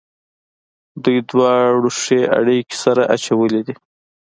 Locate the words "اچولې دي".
3.15-3.73